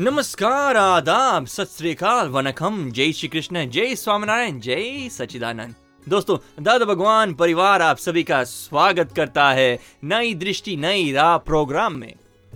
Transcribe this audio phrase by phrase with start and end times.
[0.00, 1.82] नमस्कार, आदाब, सत
[2.30, 5.74] वनकम जय श्री कृष्ण जय स्वामीनारायण, जय सचिदानंद
[6.08, 11.94] दोस्तों, दादा भगवान, परिवार आप सभी का स्वागत करता है नई दृष्टि, नई राह प्रोग्राम
[11.94, 12.14] में।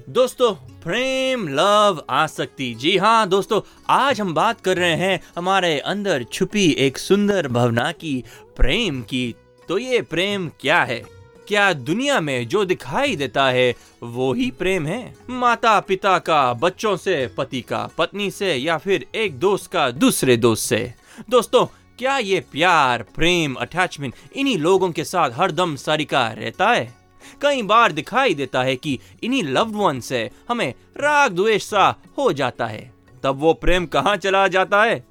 [0.09, 3.61] दोस्तों, प्रेम, लव, आसक्ति, जी हाँ दोस्तों,
[3.91, 8.25] आज हम बात कर रहे हैं हमारे अंदर छुपी एक सुंदर भावना की,
[8.57, 9.35] प्रेम की।
[9.69, 11.18] तो ये प्रेम क्या है?
[11.49, 15.15] क्या दुनिया में जो दिखाई देता है, वो ही प्रेम है?
[15.31, 20.37] माता पिता का, बच्चों से, पति का, पत्नी से, या फिर एक दोस्त का, दूसरे
[20.37, 20.95] दोस्त से?
[21.31, 21.67] दोस्तों,
[21.99, 26.95] क्या ये प्यार, प्रेम, अटैचमेंट, इन्हीं लोगों के साथ हरदम सरिका रहता है?
[27.43, 32.33] कई बार दिखाई देता है कि इन्हीं लव्ड वन से हमें राग द्वेष सा हो
[32.33, 35.05] जाता है। तब वो प्रेम कहाँ चला जाता है?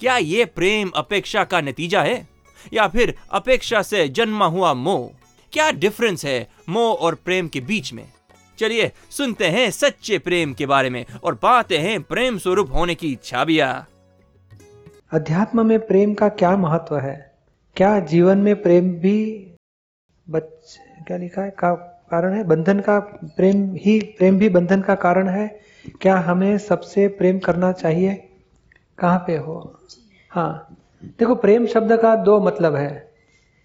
[0.00, 2.28] क्या ये प्रेम अपेक्षा का नतीजा है?
[2.72, 5.19] या फिर अपेक्षा से जन्मा हुआ मोह?
[5.52, 8.04] क्या डिफरेंस है मोह और प्रेम के बीच में?
[8.58, 13.18] चलिए, सुनते हैं सच्चे प्रेम के बारे में और पाते हैं प्रेम स्वरूप होने की
[13.24, 13.86] छाबिया।
[15.12, 17.34] अध्यात्म में प्रेम का क्या महत्व है?
[17.76, 19.50] क्या जीवन में प्रेम भी
[20.30, 21.50] बच, क्या लिखा है?
[21.50, 21.74] का
[22.10, 22.44] कारण है?
[22.44, 25.60] बंधन का प्रेम ही, प्रेम भी बंधन का कारण है?
[26.00, 28.28] क्या हमें सबसे प्रेम करना चाहिए?
[28.98, 29.80] कहाँ पे हो?
[30.30, 33.09] हाँ देखो, प्रेम शब्द का दो मतलब है।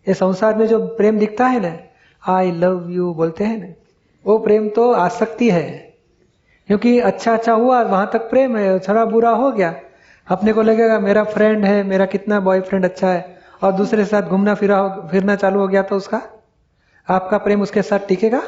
[0.07, 1.77] ये संसार में जो प्रेम दिखता है ना
[2.23, 3.73] आई लव यू बोलते हैं ना,
[4.25, 5.93] वो प्रेम तो आसक्ति है।
[6.67, 9.75] क्योंकि अच्छा अच्छा हुआ, वहाँ तक प्रेम है, थोड़ा बुरा हो गया।
[10.27, 14.21] अपने को लगेगा, मेरा फ्रेंड है, मेरा कितना बॉयफ्रेंड अच्छा है, और दूसरे के साथ
[14.21, 16.21] घूमना फिरा फिरना चालू हो गया तो उसका,
[17.09, 18.41] आपका प्रेम उसके साथ टिकेगा,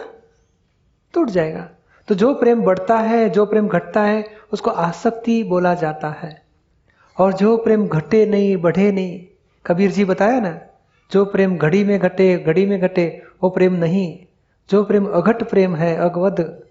[1.13, 1.69] टूट जाएगा।
[2.07, 6.41] तो जो प्रेम बढ़ता है, जो प्रेम घटता है, उसको आसक्ति बोला जाता है।
[7.18, 9.25] और जो प्रेम घटे नहीं, बढ़े नहीं,
[9.66, 10.59] कबीर जी बताया ना
[11.12, 14.19] जो प्रेम घड़ी में घटे, घड़ी में घटे, वो प्रेम नहीं।
[14.69, 16.62] जो प्रेम अघट प्रेम है अगवध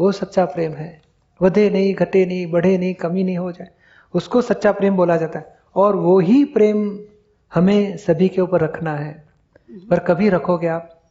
[0.00, 1.02] वो सच्चा प्रेम है।
[1.42, 3.68] वधे नहीं, घटे नहीं, बढ़े नहीं, कमी नहीं हो जाए।
[4.14, 6.98] उसको सच्चा प्रेम बोला जाता है। और वो ही प्रेम
[7.54, 9.24] हमें सभी के ऊपर रखना है।
[9.90, 11.02] पर कभी रखोगे आप?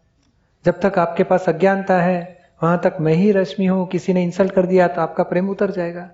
[0.66, 4.52] जब तक आपके पास अज्ञानता है, वहाँ तक मैं ही रश्मि हूँ, किसी ने इंसल्ट
[4.54, 6.10] कर दिया तो आपका प्रेम उतर जाएगा।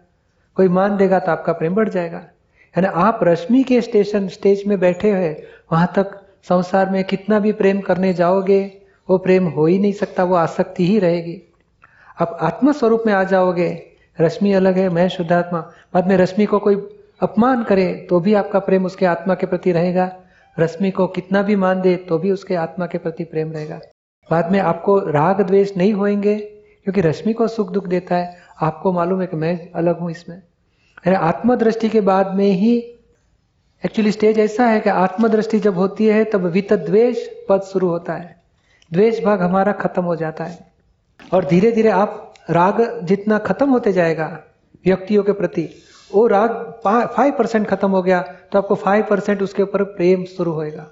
[0.56, 2.18] कोई मान देगा तो आपका प्रेम बढ़ जाएगा।
[2.78, 7.52] यानी आप रश्मि के स्टेशन स्टेज में बैठे हुए, वहाँ तक संसार में कितना भी
[7.52, 11.42] प्रेम करने जाओगे, वो प्रेम हो ही नहीं सकता, वो आसक्ति ही रहेगी।
[12.22, 13.84] आप आत्म स्वरूप में आ जाओगे,
[14.22, 15.60] रश्मि अलग है, मैं शुद्धात्मा।
[15.94, 16.76] बाद में रश्मि को कोई
[17.22, 20.16] अपमान करे तो भी आपका प्रेम उसके आत्मा के प्रति रहेगा।
[20.60, 23.80] रश्मि को कितना भी मान दे तो भी उसके आत्मा के प्रति प्रेम रहेगा।
[24.32, 26.36] बाद में आपको राग द्वेष नहीं होएँगे,
[26.84, 30.42] क्योंकि रश्मि को सुख दुख देता है। आपको मालूम है कि मैं अलग हूँ इसमें।
[31.06, 33.01] अरे, आत्मदृष्टि के बाद में ही
[33.86, 37.18] एक्चुअली स्टेज ऐसा है कि आत्मदृष्टि जब होती है, तब वित द्वेष
[37.50, 38.42] पद शुरू होता है।
[38.94, 40.72] द्वेष भाग हमारा खत्म हो जाता है।
[41.34, 44.28] और धीरे धीरे आप राग जितना खत्म होते जाएगा,
[44.86, 45.68] व्यक्तियों के प्रति,
[46.16, 48.22] वो राग फाइव परसेंट खत्म हो गया
[48.52, 50.88] तो आपको फाइव परसेंट उसके ऊपर प्रेम शुरू होएगा।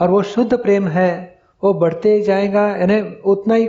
[0.00, 3.68] और वो शुद्ध प्रेम है, वो बढ़ते जाएगा, यानी उतना ही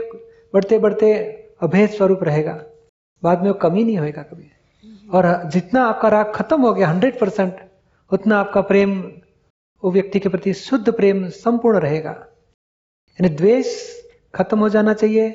[0.53, 1.13] बढ़ते बढ़ते
[1.61, 2.61] अभेद स्वरूप रहेगा।
[3.23, 4.51] बाद में वो कमी नहीं होएगा कभी।
[5.13, 7.66] और जितना आपका राग खत्म हो गया हंड्रेड परसेंट
[8.11, 9.01] उतना आपका प्रेम
[9.83, 12.11] वो व्यक्ति के प्रति शुद्ध प्रेम संपूर्ण रहेगा।
[13.19, 13.67] यानी द्वेष
[14.35, 15.29] खत्म हो जाना चाहिए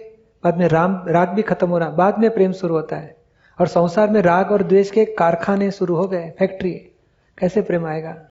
[0.44, 3.16] बाद में राम राग भी खत्म हो रहा बाद में प्रेम शुरू होता है।
[3.58, 6.72] और संसार में राग और द्वेष के कारखाने शुरू हो गए फैक्ट्री
[7.38, 8.28] कैसे प्रेम आएगा?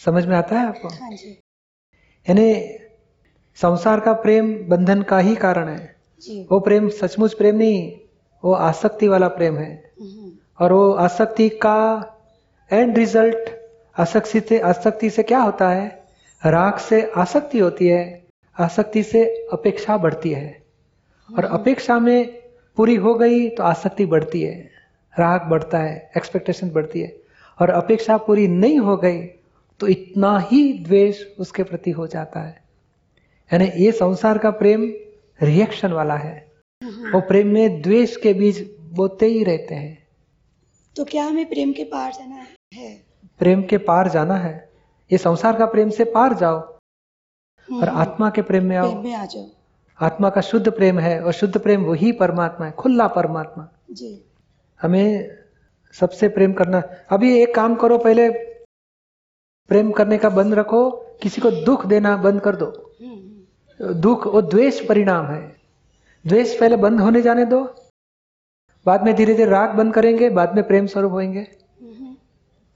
[0.00, 0.88] समझ में आता है आपको?
[0.88, 1.10] हाँ
[2.26, 2.78] यानी
[3.56, 8.00] संसार का प्रेम बंधन का ही कारण है। जी। वो प्रेम सचमुच प्रेम नहीं
[8.44, 11.76] वो आसक्ति वाला प्रेम है। हम्म, और वो आसक्ति का
[12.70, 13.50] एंड रिज़ल्ट
[13.96, 15.88] आसक्ति से आसक्ति से क्या होता है?
[16.42, 18.02] राग से आसक्ति होती है
[18.56, 20.62] आसक्ति से अपेक्षा बढ़ती है।
[21.28, 22.26] और अपेक्षा में
[22.78, 24.54] पूरी हो गई तो आसक्ति बढ़ती है
[25.14, 27.12] राग बढ़ता है एक्सपेक्टेशन बढ़ती है।
[27.58, 29.20] और अपेक्षा पूरी नहीं हो गई
[29.80, 32.62] तो इतना ही द्वेष उसके प्रति हो जाता है।
[33.50, 34.92] यानी ये संसार का प्रेम
[35.40, 36.36] रिएक्शन वाला है।
[36.82, 38.60] वो प्रेम में द्वेष के बीज
[38.92, 39.98] बोते ही रहते हैं।
[40.96, 42.46] तो क्या हमें प्रेम के पार जाना है?
[43.38, 44.72] प्रेम के पार जाना है।
[45.12, 46.58] ये संसार का प्रेम से पार जाओ
[47.72, 49.46] और आत्मा के प्रेम में आओ। प्रेम में आ जाओ।
[50.00, 54.24] आत्मा का शुद्ध प्रेम है और शुद्ध प्रेम वही परमात्मा है खुला परमात्मा। जी।
[54.80, 55.36] हमें
[55.92, 58.30] सबसे प्रेम करना अभी एक काम करो पहले
[59.68, 60.90] प्रेम करने का बंद रखो
[61.22, 65.56] किसी को दुख देना बंद कर दो। हम्म, हम्म, दुख और द्वेष परिणाम है।
[66.26, 67.64] द्वेष पहले बंद होने जाने दो
[68.86, 71.59] बाद में धीरे धीरे राग बंद करेंगे बाद में प्रेम स्वरूप होंगे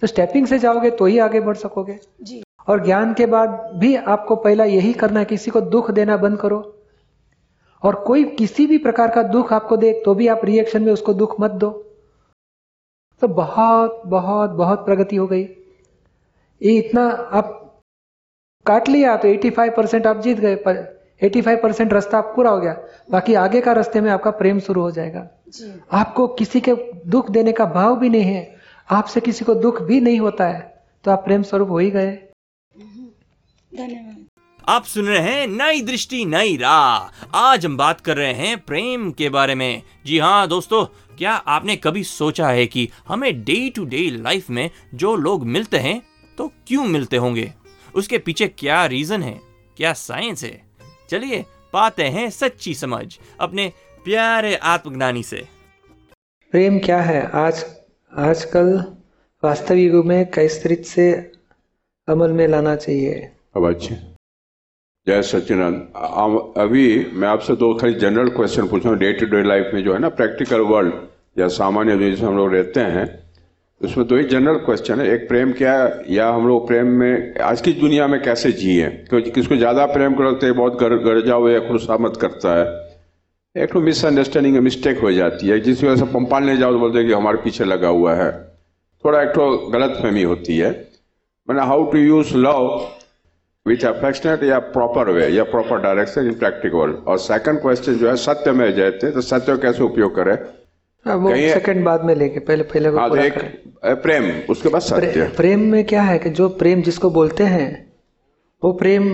[0.05, 3.95] तो स्टेपिंग से जाओगे तो ही आगे बढ़ सकोगे। जी। और ज्ञान के बाद भी
[3.97, 6.59] आपको पहला यही करना है किसी को दुख देना बंद करो।
[7.83, 11.15] और कोई किसी भी प्रकार का दुख आपको दे तो भी आप रिएक्शन में उसको
[11.15, 11.71] दुख मत दो।
[13.23, 17.81] तो बहुत बहुत बहुत प्रगति हो गई। ये इतना आप
[18.67, 20.83] काट लिया तो 85 परसेंट आप जीत गए पर
[21.23, 22.77] 85 परसेंट रास्ता आप पूरा हो गया।
[23.11, 26.75] बाकी आगे का रास्ते में आपका प्रेम शुरू हो जाएगा। जी। आपको किसी के
[27.07, 30.61] दुख देने का भाव भी नहीं है। आपसे किसी को दुख भी नहीं होता है
[31.05, 32.11] तो आप प्रेम स्वरूप हो ही गए।
[33.73, 34.25] धन्यवाद।
[34.69, 39.11] आप सुन रहे हैं नई दृष्टि नई राह। आज हम बात कर रहे हैं प्रेम
[39.11, 40.85] के बारे में। जी हाँ दोस्तों
[41.17, 45.79] क्या आपने कभी सोचा है कि हमें डे टू डे लाइफ में जो लोग मिलते
[45.79, 46.01] हैं
[46.39, 47.53] तो क्यों मिलते होंगे?
[47.95, 49.39] उसके पीछे क्या रीजन है?
[49.77, 50.63] क्या साइंस है?
[51.11, 53.73] चलिए पाते हैं सच्ची समझ अपने
[54.05, 55.47] प्यारे आत्मज्ञानी से।
[56.53, 57.31] प्रेम क्या है?
[57.35, 57.65] आज
[58.19, 58.85] आजकल
[59.45, 61.33] वास्तविक युग में किस तरीके से
[62.09, 63.95] अमल में लाना चाहिए। अब अच्छे।
[65.07, 69.27] जय सच्चिदानंद। आ- अभी मैं आपसे दो खाली जनरल क्वेश्चन पूछ रहा हूँ। डे टू
[69.27, 70.95] डे लाइफ में जो है ना प्रैक्टिकल वर्ल्ड
[71.39, 73.31] या सामान्य जिसमें हम लोग रहते हैं
[73.83, 77.35] उसमें दो ही जनरल क्वेश्चन है। एक प्रेम क्या है या हम लोग प्रेम में
[77.35, 78.89] आज की दुनिया में कैसे जिए?
[78.89, 82.84] क्योंकि किसको ज़्यादा प्रेम करते हैं बहुत गर, गरजा हुआ या खुशामद करता है।
[83.57, 86.99] एक तो मिसअंडरस्टैंडिंग मिस्टेक हो जाती है। जिसकी वजह से पंपाल ले जाओ तो बोलते
[86.99, 88.31] हैं कि हमारे पीछे लगा हुआ है।
[89.05, 90.71] थोड़ा एक तो गलत फहमी होती है।
[91.49, 92.67] मैंने how to use love
[93.67, 98.17] with affectionate या प्रॉपर वे या प्रॉपर डायरेक्शन इन प्रैक्टिकल और सेकंड क्वेश्चन जो है
[98.17, 100.35] सत्य में जयते तो सत्य कैसे उपयोग करें?
[101.07, 104.83] हाँ, सेकंड बाद में लेंगे पहले पहले को हाँ तो पूरा एक प्रेम उसके बाद
[104.83, 107.71] सत्य। प्रे, प्रेम में क्या है कि जो प्रेम जिसको बोलते हैं
[108.63, 109.09] वो प्रेम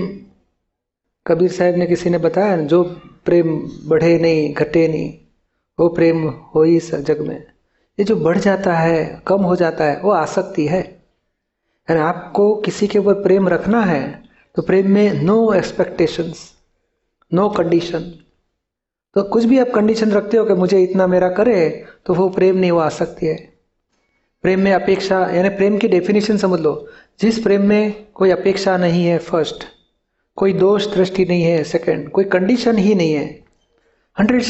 [1.27, 2.57] कबीर साहब ने किसी ने बताया?
[2.57, 2.83] जो
[3.27, 5.19] प्रेम बढ़े नहीं, घटे नहीं।
[5.79, 6.23] वो प्रेम
[6.55, 7.37] हो ही जग में।
[7.99, 10.81] ये जो बढ़ जाता है, कम हो जाता है, वो आसक्ति है।
[11.89, 14.03] यानी आपको किसी के ऊपर प्रेम रखना है
[14.57, 16.41] तो प्रेम में नो एक्सपेक्टेशंस
[17.33, 18.01] नो कंडीशन
[19.17, 22.57] तो कुछ भी आप कंडीशन रखते हो कि मुझे इतना मेरा करे तो वो प्रेम
[22.57, 23.37] नहीं, वो आसक्ति है।
[24.45, 26.75] प्रेम में अपेक्षा, यानी प्रेम की डेफिनेशन समझ लो।
[27.21, 29.65] जिस प्रेम में कोई अपेक्षा नहीं है फ़र्स्ट
[30.37, 33.27] कोई दोष दृष्टि नहीं है सेकंड कोई कंडीशन ही नहीं है।
[34.17, 34.43] हंड्रेड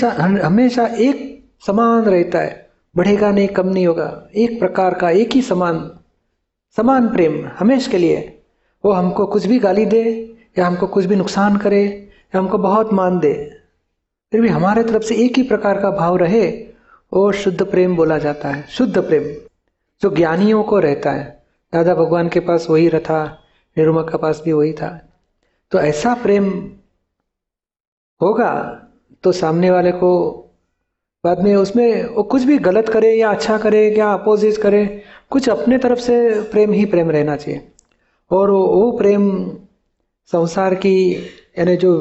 [0.42, 5.42] हमेशा एक समान रहता है, बढ़ेगा नहीं, कम नहीं होगा। एक प्रकार का एक ही
[5.42, 5.90] समान
[6.76, 8.42] समान प्रेम हमेशा के लिए।
[8.84, 10.02] वो हमको कुछ भी गाली दे,
[10.58, 13.34] या हमको कुछ भी नुकसान करे, या हमको बहुत मान दे,
[14.32, 16.46] फिर भी हमारे तरफ़ से एक ही प्रकार का भाव रहे,
[17.12, 19.24] वो शुद्ध प्रेम बोला जाता है, शुद्ध प्रेम,
[20.02, 21.42] जो ज्ञानियों को रहता है।
[21.72, 23.24] दादा भगवान के पास वही रथा,
[23.78, 25.09] निरुमा के पास भी वही था।
[25.72, 26.48] तो ऐसा प्रेम
[28.20, 28.52] होगा
[29.22, 30.10] तो सामने वाले को
[31.24, 35.48] बाद में उसमें वो कुछ भी गलत करे या अच्छा करे या अपोजिट करे कुछ
[35.48, 37.72] अपने तरफ़ से प्रेम ही प्रेम रहना चाहिए।
[38.30, 39.50] और वो, प्रेम
[40.32, 41.12] संसार की
[41.58, 41.92] यानी जो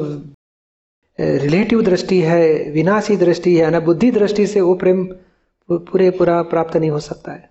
[1.18, 5.04] रिलेटिव दृष्टि है विनाशी दृष्टि है ना बुद्धि दृष्टि से वो प्रेम
[5.68, 7.50] पूरे पूरा प्राप्त नहीं हो सकता है।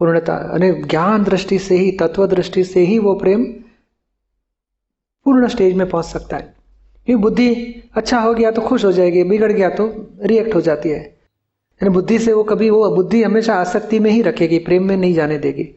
[0.00, 3.44] पूर्णता ज्ञान दृष्टि से ही तत्व दृष्टि से ही वो प्रेम
[5.24, 6.54] पूर्ण स्टेज में पहुँच सकता है।
[7.08, 7.54] ये बुद्धि
[7.94, 11.88] अच्छा हो गया तो खुश हो जाएगी, बिगड़ गया तो रिएक्ट हो जाती है। यानी
[11.88, 15.38] बुद्धि से वो कभी वो बुद्धि हमेशा आसक्ति में ही रखेगी, प्रेम में नहीं जाने
[15.38, 15.68] देगी।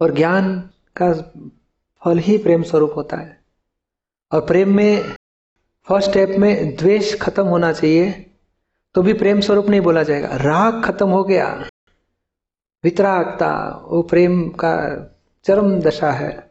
[0.00, 1.12] और ज्ञान का
[2.02, 3.38] फल ही प्रेम स्वरूप होता है।
[4.32, 5.14] और प्रेम में
[5.88, 8.24] फ़र्स्ट स्टेप में द्वेष खत्म होना चाहिए
[8.94, 11.46] तो भी प्रेम स्वरूप नहीं बोला जाएगा। राग खत्म हो गया,
[12.84, 13.50] वितरागता,
[13.88, 14.74] वो प्रेम का
[15.44, 16.47] चरम दशा है।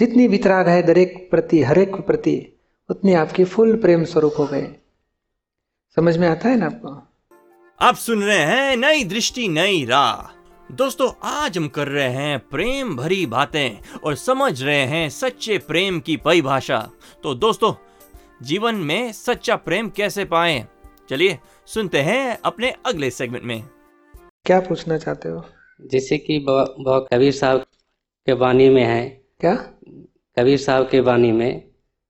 [0.00, 4.68] जितनी वितराग है दरेक प्रति हरेक प्रति उतनी आपकी फुल प्रेम स्वरूप हो गए।
[5.96, 7.02] समझ में आता है ना आपको?
[7.80, 12.96] आप सुन रहे हैं नई दृष्टि नई राह। दोस्तों आज हम कर रहे हैं प्रेम
[12.96, 16.90] भरी बातें और समझ रहे हैं सच्चे प्रेम की परिभाषा।
[17.22, 17.74] तो दोस्तों
[18.42, 20.66] जीवन में सच्चा प्रेम कैसे पाए?
[21.10, 23.68] चलिए सुनते हैं अपने अगले सेगमेंट में।
[24.44, 25.44] क्या पूछना चाहते हो?
[25.80, 27.60] जैसे कि कबीर साहब
[28.26, 29.74] के वाणी में है क्या?
[30.40, 31.62] कबीर साहब के वाणी में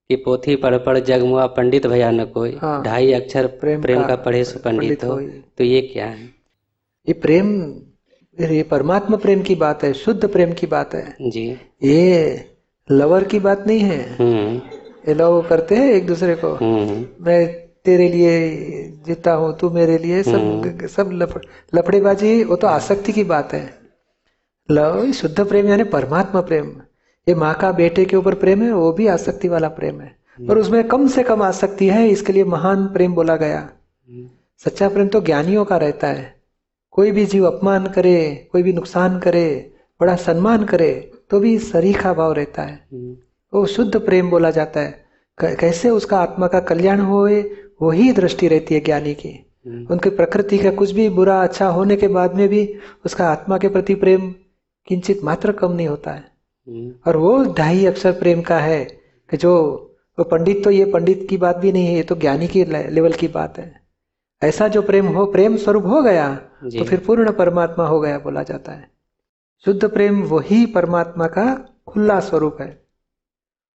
[0.09, 4.15] कि पोथी पढ़ पढ़ जगमुआ पंडित भैया न कोई हाँ। ढाई अक्षर प्रेम प्रेम, का
[4.15, 5.21] पढ़े सो पंडित हो।
[5.57, 6.23] तो ये क्या है?
[7.07, 7.75] ये प्रेम
[8.41, 12.45] ये परमात्मा प्रेम की बात है शुद्ध प्रेम की बात है। जी। ये
[12.91, 14.61] लवर की बात नहीं है। हम्म।
[15.07, 18.51] ये लव करते हैं एक दूसरे को। हम्म। मैं तेरे लिए
[19.05, 21.41] जीता हूँ तू मेरे लिए सब सब लफ,
[21.75, 23.73] लफड़ेबाजी वो तो आसक्ति की बात है।
[24.71, 26.73] लव शुद्ध प्रेम यानी परमात्मा प्रेम।
[27.31, 30.15] ये माँ का बेटे के ऊपर प्रेम है, वो भी आसक्ति वाला प्रेम है।
[30.47, 33.69] पर उसमें कम से कम आसक्ति है, इसके लिए महान प्रेम बोला गया।
[34.57, 36.35] सच्चा प्रेम तो ज्ञानियों का रहता है।
[36.91, 42.13] कोई भी जीव अपमान करे, कोई भी नुकसान करे, बड़ा सम्मान करे तो भी सरीखा
[42.13, 42.87] भाव रहता है।
[43.53, 45.05] वो शुद्ध प्रेम बोला जाता है।
[45.41, 49.45] कैसे उसका आत्मा का कल्याण होए वही दृष्टि रहती है ज्ञानी की।
[49.91, 53.67] उनकी प्रकृति का कुछ भी बुरा अच्छा होने के बाद में भी उसका आत्मा के
[53.67, 54.35] प्रति प्रेम
[54.87, 56.30] किंचित मात्र कम नहीं होता है।
[57.07, 58.83] और वो ढाई अक्षर प्रेम का है
[59.29, 59.53] कि जो
[60.17, 63.13] वो पंडित तो ये पंडित की बात भी नहीं है ये तो ज्ञानी की लेवल
[63.13, 63.81] की बात है।
[64.41, 68.43] ऐसा जो प्रेम हो प्रेम स्वरूप हो गया तो फिर पूर्ण परमात्मा हो गया बोला
[68.43, 68.89] जाता है।
[69.65, 71.45] शुद्ध प्रेम वही परमात्मा का
[71.87, 72.69] खुला स्वरूप है।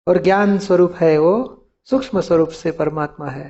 [0.06, 1.34] और ज्ञान स्वरूप है वो
[1.88, 3.48] सूक्ष्म स्वरूप से परमात्मा है।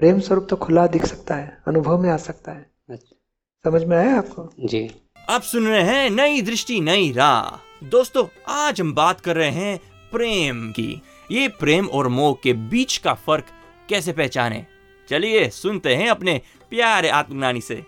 [0.00, 3.16] प्रेम स्वरूप तो खुला दिख सकता है अनुभव में आ सकता है। अच्छा,
[3.64, 4.50] समझ में आया आपको?
[4.60, 4.88] जी।
[5.28, 9.78] आप सुन रहे हैं नई दृष्टि नई राह। दोस्तों आज हम बात कर रहे हैं
[10.12, 13.44] प्रेम की। ये प्रेम और मोह के बीच का फ़र्क
[13.88, 14.66] कैसे पहचाने?
[15.08, 17.82] चलिए सुनते हैं अपने प्यारे आत्मज्ञानी से।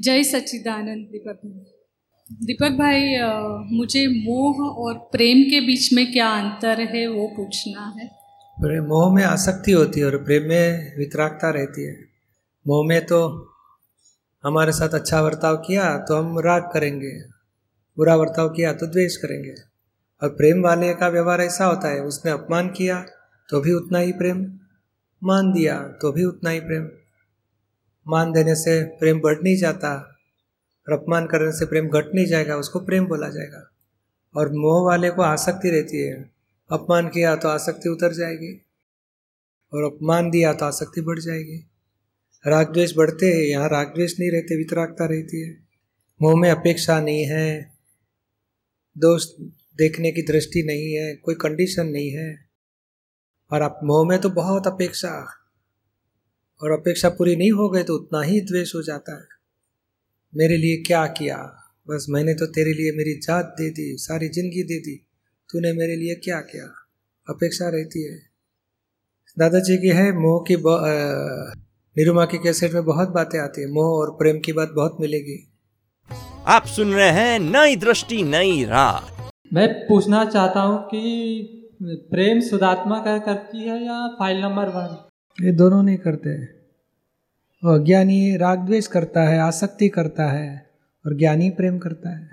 [0.00, 1.64] जय सच्चिदानंद दीपक भाई।
[2.32, 3.28] दीपक भाई अ,
[3.72, 8.08] मुझे मोह और प्रेम के बीच में क्या अंतर है वो पूछना है।
[8.60, 12.00] प्रेम मोह में आसक्ति होती है और प्रेम में वितरागता रहती है।
[12.68, 13.50] मोह में तो
[14.44, 17.35] हमारे साथ अच्छा बर्ताव किया तो हम राग करेंगे।
[17.96, 19.54] बुरा बर्ताव किया तो द्वेष करेंगे।
[20.22, 23.04] और प्रेम वाले का व्यवहार ऐसा होता है, उसने अपमान किया
[23.48, 24.38] तो भी उतना ही प्रेम,
[25.22, 26.88] मान दिया तो भी उतना ही प्रेम।
[28.06, 29.92] मान देने से प्रेम बढ़ नहीं जाता
[30.86, 33.62] और अपमान करने से प्रेम घट नहीं जाएगा, उसको प्रेम बोला जाएगा।
[34.34, 36.30] और मोह वाले को आसक्ति रहती है,
[36.70, 38.52] अपमान किया तो आसक्ति उतर जाएगी
[39.72, 41.58] और अपमान दिया तो आसक्ति बढ़ जाएगी।
[42.44, 45.56] राग द्वेष बढ़ते हैं, यहाँ राग द्वेष नहीं रहते, वितरागता रहती है।
[46.22, 47.75] मोह में अपेक्षा नहीं है
[48.96, 49.24] दोष
[49.78, 52.30] देखने की दृष्टि नहीं है, कोई कंडीशन नहीं है।
[53.50, 55.10] और आप मोह में तो बहुत अपेक्षा,
[56.60, 59.26] और अपेक्षा पूरी नहीं हो गई तो उतना ही द्वेष हो जाता है।
[60.32, 61.36] मेरे लिए क्या किया?
[61.88, 64.96] बस मैंने तो तेरे लिए मेरी जात दे दी, सारी ज़िंदगी दे दी।
[65.50, 66.64] तूने मेरे लिए क्या किया?
[67.26, 68.18] अपेक्षा रहती है।
[69.36, 70.56] दादाजी की है, मोह की
[71.96, 75.36] निरुमा की कैसेट में बहुत बातें आती है। मोह और प्रेम की बात बहुत मिलेगी।
[76.48, 79.22] आप सुन रहे हैं नई दृष्टि नई राह।
[79.54, 81.78] मैं पूछना चाहता हूँ कि
[82.10, 86.34] प्रेम सुदात्मा का करती है या फ़ाइल नंबर वन ये दोनों नहीं करते।
[87.62, 90.70] वो अज्ञानी राग द्वेष करता है आसक्ति करता है
[91.04, 92.30] और ज्ञानी प्रेम करता है।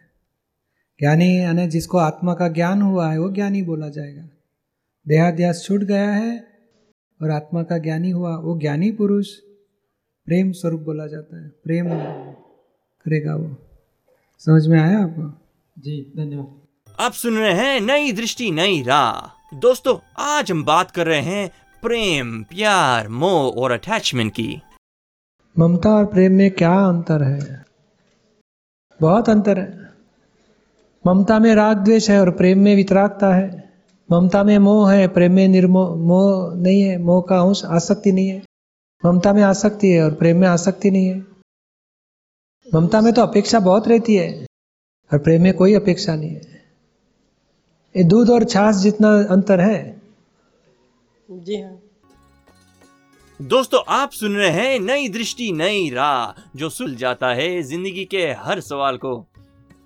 [1.00, 4.30] ज्ञानी यानी जिसको आत्मा का ज्ञान हुआ है वो ज्ञानी बोला जाएगा।
[5.06, 6.38] देहाध्यास छूट गया है
[7.20, 9.36] और आत्मा का ज्ञानी हुआ वो ज्ञानी पुरुष
[10.28, 11.90] प्रेम स्वरूप बोला जाता है। प्रेम
[13.06, 13.56] करेगा वो।
[14.46, 15.48] समझ में आया आपको?
[15.82, 16.62] जी धन्यवाद।
[17.00, 21.52] आप सुन रहे हैं नई दृष्टि नई राह। दोस्तों आज हम बात कर रहे हैं
[21.82, 24.62] प्रेम प्यार मोह और अटैचमेंट की।
[25.60, 27.66] ममता और प्रेम में क्या अंतर है?
[29.02, 29.94] बहुत अंतर है।
[31.08, 33.74] ममता में राग द्वेष है और प्रेम में वितरागता है।
[34.12, 38.28] ममता में मोह है प्रेम में निर्मोह मोह नहीं है मोह का अंश आसक्ति नहीं
[38.28, 38.44] है।
[39.06, 41.33] ममता में आसक्ति है और प्रेम में आसक्ति नहीं है।
[42.68, 44.46] ममता में तो अपेक्षा बहुत रहती है
[45.12, 46.62] और प्रेम में कोई अपेक्षा नहीं है।
[47.96, 50.02] ये दूध और छाछ जितना अंतर है।
[51.30, 51.80] जी हाँ।
[53.40, 58.26] दोस्तों आप सुन रहे हैं नई दृष्टि नई राह जो सुल जाता है ज़िंदगी के
[58.40, 59.16] हर सवाल को।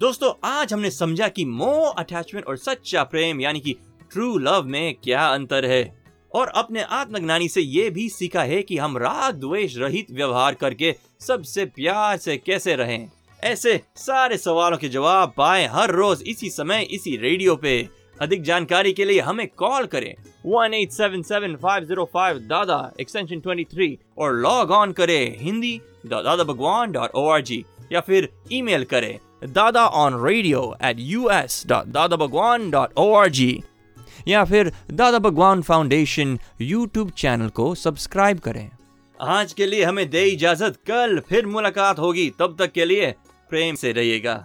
[0.01, 3.75] दोस्तों आज हमने समझा कि मोह अटैचमेंट और सच्चा प्रेम यानी कि
[4.11, 5.96] ट्रू लव में क्या अंतर है।
[6.31, 10.95] और अपने आत्मज्ञानी से ये भी सीखा है कि हम राग द्वेष रहित व्यवहार करके
[11.21, 16.81] सबसे प्यार से कैसे रहें। ऐसे सारे सवालों के जवाब पाए हर रोज इसी समय,
[16.83, 17.87] इसी रेडियो पे।
[18.21, 20.13] अधिक जानकारी के लिए हमें कॉल करें।
[20.45, 25.37] One eight seven seven five zero five Dada extension twenty three और लॉग ऑन करें
[25.39, 30.97] हिंदी दादा Bhagwan dot O R G या फिर ईमेल करें, Dada on radio at
[30.99, 33.51] U S dot Dada Bhagwan dot O R G
[34.27, 38.69] या फिर Dada Bhagwan foundation YouTube channel को subscribe करें।
[39.21, 43.11] आज के लिए हमें दे इजाज़त कल फिर मुलाकात होगी तब तक के लिए
[43.49, 44.35] प्रेम से रहिएगा।